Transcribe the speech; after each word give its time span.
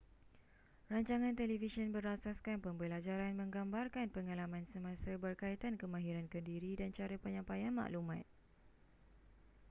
rancangan 0.91 1.35
televisyen 1.41 1.89
berasaskan 1.97 2.57
pembelajaran 2.65 3.33
menggambarkan 3.41 4.07
pengalaman 4.15 4.65
semasa 4.73 5.11
berkaitan 5.23 5.73
kemahiran 5.81 6.25
kendiri 6.33 6.71
dan 6.79 6.89
cara 6.97 7.15
penyampaian 7.23 7.69
maklumat 7.79 8.25